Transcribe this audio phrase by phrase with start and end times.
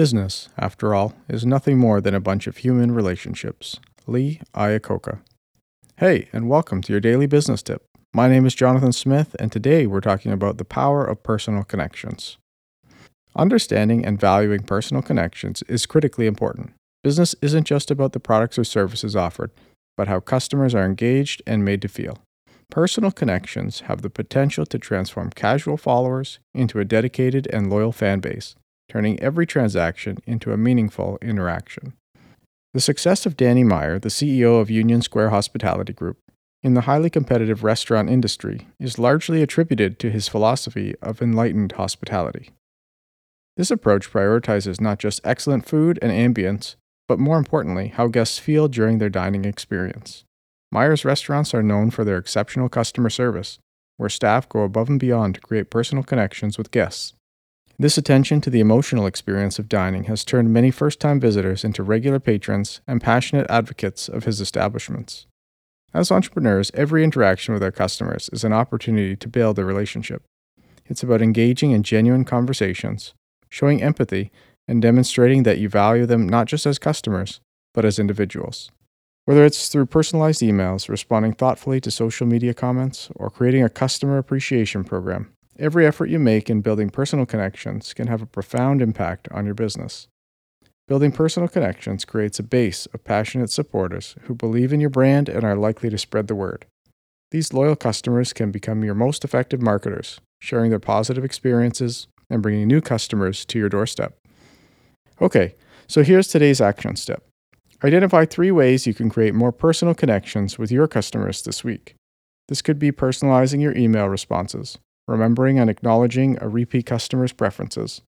[0.00, 3.80] Business, after all, is nothing more than a bunch of human relationships.
[4.06, 5.18] Lee Iacocca.
[5.98, 7.84] Hey, and welcome to your daily business tip.
[8.14, 12.38] My name is Jonathan Smith, and today we're talking about the power of personal connections.
[13.36, 16.72] Understanding and valuing personal connections is critically important.
[17.04, 19.50] Business isn't just about the products or services offered,
[19.98, 22.16] but how customers are engaged and made to feel.
[22.70, 28.20] Personal connections have the potential to transform casual followers into a dedicated and loyal fan
[28.20, 28.54] base,
[28.90, 31.94] turning every transaction into a meaningful interaction.
[32.74, 36.18] The success of Danny Meyer, the CEO of Union Square Hospitality Group,
[36.62, 42.50] in the highly competitive restaurant industry is largely attributed to his philosophy of enlightened hospitality.
[43.56, 46.74] This approach prioritizes not just excellent food and ambience,
[47.08, 50.24] but more importantly, how guests feel during their dining experience.
[50.72, 53.58] Meyer's restaurants are known for their exceptional customer service,
[53.96, 57.14] where staff go above and beyond to create personal connections with guests.
[57.80, 61.82] This attention to the emotional experience of dining has turned many first time visitors into
[61.82, 65.26] regular patrons and passionate advocates of his establishments.
[65.94, 70.22] As entrepreneurs, every interaction with our customers is an opportunity to build a relationship.
[70.84, 73.14] It's about engaging in genuine conversations,
[73.48, 74.30] showing empathy,
[74.68, 77.40] and demonstrating that you value them not just as customers,
[77.72, 78.70] but as individuals.
[79.24, 84.18] Whether it's through personalized emails, responding thoughtfully to social media comments, or creating a customer
[84.18, 89.28] appreciation program, every effort you make in building personal connections can have a profound impact
[89.30, 90.08] on your business.
[90.88, 95.44] Building personal connections creates a base of passionate supporters who believe in your brand and
[95.44, 96.66] are likely to spread the word.
[97.30, 102.66] These loyal customers can become your most effective marketers, sharing their positive experiences and bringing
[102.66, 104.16] new customers to your doorstep.
[105.20, 105.54] Okay,
[105.86, 107.22] so here's today's action step.
[107.84, 111.94] Identify three ways you can create more personal connections with your customers this week.
[112.48, 114.78] This could be personalizing your email responses,
[115.10, 118.00] remembering and acknowledging a repeat customer's preferences,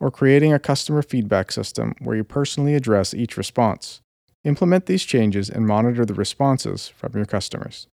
[0.00, 4.00] or creating a customer feedback system where you personally address each response.
[4.44, 7.86] Implement these changes and monitor the responses from your customers.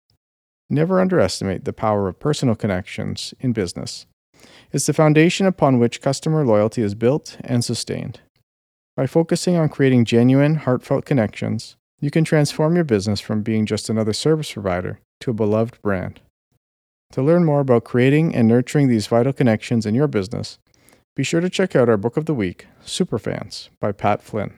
[0.71, 4.07] Never underestimate the power of personal connections in business.
[4.73, 8.21] It's the foundation upon which customer loyalty is built and sustained.
[8.97, 13.89] By focusing on creating genuine, heartfelt connections, you can transform your business from being just
[13.89, 16.21] another service provider to a beloved brand.
[17.13, 20.59] To learn more about creating and nurturing these vital connections in your business,
[21.15, 24.55] be sure to check out our book of the week, Superfans by Pat Flynn.